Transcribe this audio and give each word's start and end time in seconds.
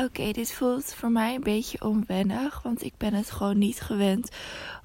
Oké, 0.00 0.32
dit 0.32 0.52
voelt 0.52 0.94
voor 0.94 1.10
mij 1.10 1.34
een 1.34 1.42
beetje 1.42 1.84
onwennig, 1.84 2.62
want 2.62 2.82
ik 2.82 2.96
ben 2.96 3.14
het 3.14 3.30
gewoon 3.30 3.58
niet 3.58 3.80
gewend 3.80 4.30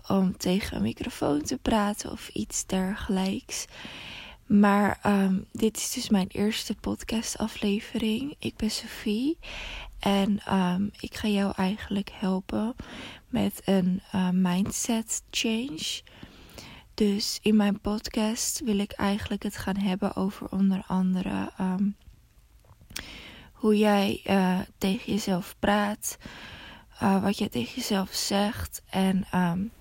om 0.08 0.38
tegen 0.38 0.78
een 0.78 0.84
microfoon 0.84 1.42
te 1.42 1.58
praten 1.58 2.12
of 2.12 2.30
iets 2.30 2.66
dergelijks. 2.66 3.66
Maar 4.46 5.00
um, 5.06 5.46
dit 5.52 5.78
is 5.78 5.92
dus 5.92 6.10
mijn 6.10 6.28
eerste 6.28 6.76
podcastaflevering. 6.76 8.36
Ik 8.40 8.56
ben 8.56 8.72
Sophie 8.72 9.38
en 10.00 10.54
um, 10.54 10.92
ik 11.00 11.16
ga 11.16 11.28
jou 11.28 11.54
eigenlijk 11.56 12.10
helpen 12.14 12.76
met 13.28 13.62
een 13.66 14.02
uh, 14.16 14.30
mindset 14.30 15.24
change. 15.30 16.02
Dus 16.94 17.40
in 17.42 17.56
mijn 17.56 17.80
podcast 17.80 18.62
wil 18.64 18.78
ik 18.78 18.92
eigenlijk 18.92 19.44
het 19.44 19.58
gaan 19.58 19.78
hebben 19.78 20.16
over 20.16 20.50
onder 20.50 20.84
andere 20.88 21.52
hoe 23.64 23.78
jij 23.78 24.22
uh, 24.28 24.60
tegen 24.78 25.14
jezelf 25.14 25.56
praat, 25.60 26.18
uh, 27.04 27.24
wat 27.24 27.38
je 27.38 27.50
tegen 27.50 27.76
jezelf 27.76 28.14
zegt. 28.14 28.82
En 28.90 29.26
um, 29.36 29.72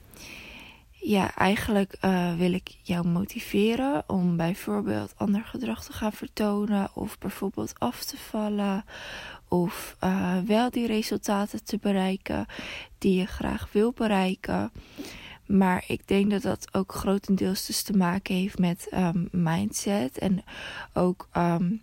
ja, 0.91 1.35
eigenlijk 1.35 1.97
uh, 2.05 2.35
wil 2.35 2.53
ik 2.53 2.77
jou 2.83 3.07
motiveren 3.07 4.05
om 4.07 4.37
bijvoorbeeld 4.37 5.15
ander 5.17 5.45
gedrag 5.45 5.85
te 5.85 5.93
gaan 5.93 6.13
vertonen, 6.13 6.91
of 6.95 7.19
bijvoorbeeld 7.19 7.79
af 7.79 8.05
te 8.05 8.17
vallen, 8.17 8.85
of 9.49 9.97
wel 10.47 10.71
die 10.71 10.87
resultaten 10.87 11.65
te 11.65 11.79
bereiken 11.79 12.47
die 12.99 13.19
je 13.19 13.27
graag 13.27 13.69
wil 13.73 13.93
bereiken. 13.93 14.73
Maar 15.47 15.85
ik 15.87 16.09
denk 16.09 16.31
dat 16.31 16.43
dat 16.43 16.75
ook 16.75 16.93
grotendeels 16.93 17.67
dus 17.67 17.83
te 17.83 17.93
maken 17.93 18.35
heeft 18.35 18.59
met 18.59 18.89
um, 18.95 19.29
mindset 19.33 20.19
en 20.19 20.45
ook 20.93 21.29
um, 21.37 21.83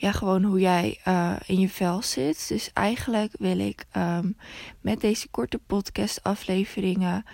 ja, 0.00 0.12
gewoon 0.12 0.44
hoe 0.44 0.60
jij 0.60 1.00
uh, 1.08 1.36
in 1.46 1.60
je 1.60 1.68
vel 1.68 2.02
zit. 2.02 2.48
Dus 2.48 2.72
eigenlijk 2.72 3.32
wil 3.38 3.58
ik 3.58 3.86
um, 3.96 4.36
met 4.80 5.00
deze 5.00 5.28
korte 5.28 5.58
podcast 5.58 6.22
afleveringen 6.22 7.24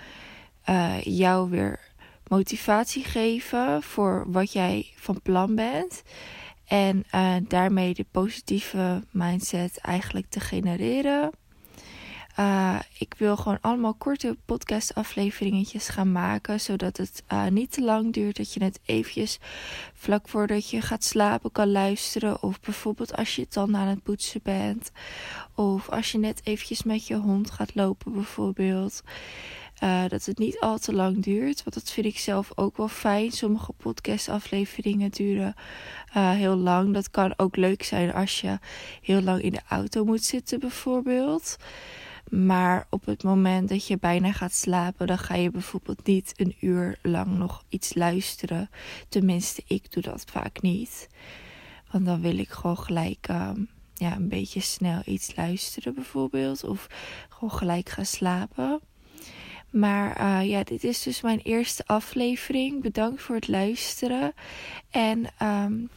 uh, 0.69 1.00
jou 1.03 1.50
weer 1.50 1.80
motivatie 2.27 3.05
geven 3.05 3.83
voor 3.83 4.25
wat 4.27 4.53
jij 4.53 4.92
van 4.97 5.22
plan 5.22 5.55
bent. 5.55 6.03
En 6.66 7.05
uh, 7.14 7.34
daarmee 7.48 7.94
de 7.94 8.06
positieve 8.11 9.03
mindset 9.10 9.78
eigenlijk 9.78 10.27
te 10.28 10.41
genereren. 10.41 11.31
Uh, 12.38 12.78
ik 12.98 13.14
wil 13.18 13.36
gewoon 13.36 13.58
allemaal 13.60 13.94
korte 13.94 14.36
podcast 14.44 14.94
afleveringetjes 14.94 15.88
gaan 15.88 16.12
maken. 16.12 16.60
Zodat 16.60 16.96
het 16.96 17.22
uh, 17.32 17.46
niet 17.46 17.72
te 17.72 17.82
lang 17.82 18.12
duurt. 18.12 18.36
Dat 18.36 18.52
je 18.52 18.64
het 18.64 18.80
eventjes 18.84 19.38
vlak 19.94 20.28
voordat 20.28 20.70
je 20.70 20.80
gaat 20.80 21.04
slapen 21.04 21.52
kan 21.52 21.70
luisteren. 21.70 22.42
Of 22.42 22.60
bijvoorbeeld 22.60 23.16
als 23.16 23.36
je 23.36 23.42
het 23.42 23.52
dan 23.52 23.76
aan 23.76 23.88
het 23.88 24.02
poetsen 24.02 24.41
bent. 24.42 24.91
Of 25.54 25.88
als 25.88 26.12
je 26.12 26.18
net 26.18 26.41
eventjes 26.44 26.82
met 26.82 27.06
je 27.06 27.16
hond 27.16 27.50
gaat 27.50 27.74
lopen 27.74 28.12
bijvoorbeeld. 28.12 29.02
Uh, 29.82 30.08
dat 30.08 30.24
het 30.24 30.38
niet 30.38 30.60
al 30.60 30.78
te 30.78 30.92
lang 30.92 31.22
duurt. 31.22 31.62
Want 31.62 31.74
dat 31.74 31.91
vind 31.91 32.06
ik 32.06 32.19
zelf 32.19 32.52
ook 32.54 32.76
wel 32.76 32.88
fijn. 32.88 33.30
Sommige 33.32 33.72
podcastafleveringen 33.72 35.10
duren 35.10 35.54
heel 36.12 36.56
lang. 36.56 36.94
Dat 36.94 37.10
kan 37.10 37.34
ook 37.36 37.56
leuk 37.56 37.82
zijn 37.82 38.12
als 38.12 38.41
je 38.41 38.58
heel 39.02 39.22
lang 39.22 39.42
in 39.42 39.50
de 39.50 39.62
auto 39.69 40.04
moet 40.04 40.24
zitten 40.24 40.60
bijvoorbeeld. 40.60 41.56
Maar 42.30 42.86
op 42.91 43.06
het 43.06 43.22
moment 43.22 43.69
dat 43.69 43.86
je 43.86 43.98
bijna 43.98 44.33
gaat 44.33 44.55
slapen, 44.55 45.06
dan 45.06 45.19
ga 45.19 45.34
je 45.34 45.50
bijvoorbeeld 45.50 46.06
niet 46.06 46.33
een 46.36 46.56
uur 46.61 46.98
lang 47.03 47.39
nog 47.39 47.64
iets 47.69 47.94
luisteren. 47.94 48.70
Tenminste, 49.08 49.62
ik 49.66 49.92
doe 49.92 50.03
dat 50.03 50.25
vaak 50.31 50.62
niet. 50.62 51.08
Want 51.91 52.06
dan 52.06 52.20
wil 52.20 52.39
ik 52.39 52.48
gewoon 52.48 52.78
gelijk 52.78 53.28
um, 53.31 53.69
ja, 53.94 54.16
een 54.16 54.28
beetje 54.28 54.61
snel 54.61 55.03
iets 55.05 55.36
luisteren, 55.36 55.94
bijvoorbeeld. 55.94 56.64
Of 56.64 56.86
gewoon 57.28 57.53
gelijk 57.53 57.89
gaan 57.89 58.06
slapen. 58.06 58.81
Maar 59.70 60.20
uh, 60.20 60.48
ja, 60.48 60.62
dit 60.62 60.84
is 60.84 61.03
dus 61.03 61.21
mijn 61.21 61.41
eerste 61.43 61.82
aflevering. 61.87 62.82
Bedankt 62.82 63.22
voor 63.22 63.34
het 63.34 63.48
luisteren. 63.48 64.32
En 64.91 65.27
um, 65.43 65.91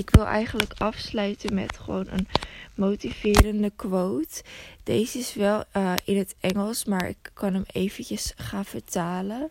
ik 0.00 0.10
wil 0.10 0.26
eigenlijk 0.26 0.72
afsluiten 0.78 1.54
met 1.54 1.78
gewoon 1.78 2.06
een 2.08 2.28
motiverende 2.74 3.72
quote. 3.76 4.42
Deze 4.82 5.18
is 5.18 5.34
wel 5.34 5.64
uh, 5.76 5.92
in 6.04 6.16
het 6.16 6.34
Engels, 6.40 6.84
maar 6.84 7.08
ik 7.08 7.30
kan 7.32 7.54
hem 7.54 7.64
eventjes 7.72 8.32
gaan 8.36 8.64
vertalen. 8.64 9.50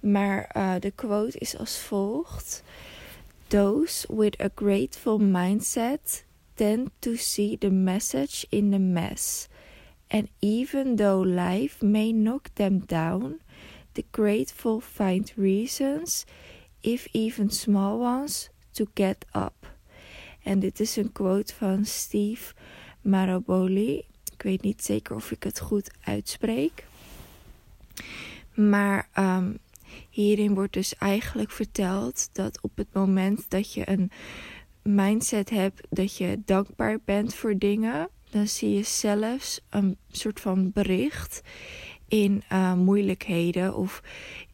Maar 0.00 0.50
uh, 0.56 0.74
de 0.80 0.90
quote 0.90 1.38
is 1.38 1.58
als 1.58 1.78
volgt: 1.78 2.62
Those 3.46 4.14
with 4.14 4.40
a 4.40 4.48
grateful 4.54 5.18
mindset 5.18 6.24
tend 6.54 6.90
to 6.98 7.14
see 7.14 7.58
the 7.58 7.70
message 7.70 8.46
in 8.48 8.70
the 8.70 8.78
mess. 8.78 9.48
And 10.08 10.28
even 10.38 10.96
though 10.96 11.26
life 11.26 11.84
may 11.84 12.10
knock 12.10 12.46
them 12.52 12.82
down, 12.86 13.38
the 13.92 14.04
grateful 14.10 14.80
find 14.80 15.32
reasons, 15.36 16.24
if 16.80 17.08
even 17.12 17.50
small 17.50 17.98
ones, 17.98 18.48
to 18.72 18.86
get 18.94 19.24
up. 19.32 19.75
En 20.46 20.58
dit 20.58 20.80
is 20.80 20.96
een 20.96 21.12
quote 21.12 21.54
van 21.54 21.84
Steve 21.84 22.54
Maraboli. 23.00 24.04
Ik 24.32 24.42
weet 24.42 24.62
niet 24.62 24.84
zeker 24.84 25.16
of 25.16 25.30
ik 25.30 25.42
het 25.42 25.60
goed 25.60 25.90
uitspreek. 26.00 26.84
Maar 28.54 29.08
um, 29.18 29.58
hierin 30.10 30.54
wordt 30.54 30.72
dus 30.72 30.94
eigenlijk 30.94 31.50
verteld 31.50 32.28
dat 32.32 32.60
op 32.62 32.76
het 32.76 32.86
moment 32.92 33.44
dat 33.48 33.72
je 33.72 33.90
een 33.90 34.10
mindset 34.82 35.50
hebt 35.50 35.86
dat 35.90 36.16
je 36.16 36.42
dankbaar 36.44 36.98
bent 37.04 37.34
voor 37.34 37.58
dingen, 37.58 38.08
dan 38.30 38.48
zie 38.48 38.70
je 38.70 38.82
zelfs 38.82 39.60
een 39.70 39.96
soort 40.10 40.40
van 40.40 40.72
bericht 40.72 41.42
in 42.08 42.42
uh, 42.52 42.74
moeilijkheden 42.74 43.74
of 43.74 44.02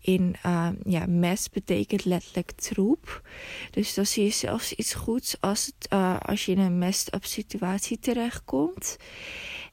in 0.00 0.34
uh, 0.46 0.68
ja, 0.84 1.06
mes 1.06 1.50
betekent 1.50 2.04
letterlijk 2.04 2.50
troep. 2.50 3.28
Dus 3.70 3.94
dan 3.94 4.06
zie 4.06 4.24
je 4.24 4.30
zelfs 4.30 4.72
iets 4.72 4.94
goeds 4.94 5.40
als, 5.40 5.66
het, 5.66 5.92
uh, 5.92 6.20
als 6.20 6.44
je 6.46 6.52
in 6.52 6.58
een 6.58 6.78
messed 6.78 7.14
up 7.14 7.24
situatie 7.24 7.98
terechtkomt. 7.98 8.96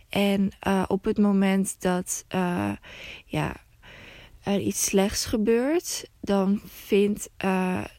En 0.09 0.51
op 0.87 1.03
het 1.03 1.17
moment 1.17 1.81
dat 1.81 2.25
ja, 3.25 3.55
er 4.43 4.59
iets 4.59 4.85
slechts 4.85 5.25
gebeurt, 5.25 6.09
dan 6.21 6.61
vind, 6.65 7.29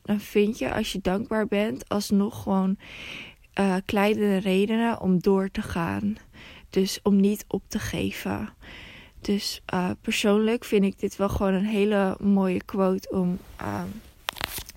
dan 0.03 0.21
vind 0.21 0.59
je 0.59 0.75
als 0.75 0.93
je 0.93 0.99
dankbaar 1.03 1.47
bent 1.47 1.89
alsnog 1.89 2.43
gewoon 2.43 2.79
kleine 3.85 4.37
redenen 4.37 5.01
om 5.01 5.21
door 5.21 5.51
te 5.51 5.63
gaan. 5.63 6.17
Dus 6.71 7.01
om 7.03 7.21
niet 7.21 7.45
op 7.49 7.63
te 7.69 7.79
geven. 7.79 8.49
Dus 9.21 9.61
uh, 9.75 9.91
persoonlijk 10.01 10.65
vind 10.65 10.85
ik 10.85 10.99
dit 10.99 11.17
wel 11.17 11.29
gewoon 11.29 11.55
een 11.55 11.67
hele 11.67 12.17
mooie 12.21 12.63
quote 12.65 13.11
om 13.11 13.39
uh, 13.61 13.83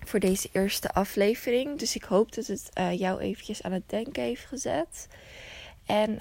voor 0.04 0.20
deze 0.20 0.48
eerste 0.52 0.92
aflevering. 0.92 1.78
Dus 1.78 1.94
ik 1.94 2.02
hoop 2.02 2.34
dat 2.34 2.46
het 2.46 2.70
uh, 2.78 2.98
jou 2.98 3.20
eventjes 3.20 3.62
aan 3.62 3.72
het 3.72 3.88
denken 3.88 4.22
heeft 4.22 4.44
gezet. 4.44 5.08
En 5.86 6.18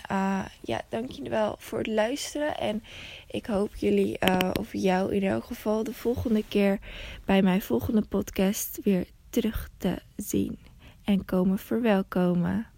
ja, 0.62 0.82
dank 0.90 1.12
jullie 1.12 1.30
wel 1.30 1.56
voor 1.60 1.78
het 1.78 1.88
luisteren. 1.88 2.58
En 2.58 2.84
ik 3.28 3.46
hoop 3.46 3.76
jullie 3.76 4.18
of 4.60 4.74
jou 4.74 5.16
in 5.16 5.24
elk 5.24 5.44
geval 5.44 5.84
de 5.84 5.94
volgende 5.94 6.44
keer 6.48 6.80
bij 7.26 7.42
mijn 7.42 7.62
volgende 7.62 8.02
podcast 8.02 8.80
weer 8.84 9.06
terug 9.30 9.70
te 9.78 10.02
zien. 10.16 10.60
En 11.04 11.26
komen 11.26 11.58
verwelkomen. 11.58 12.73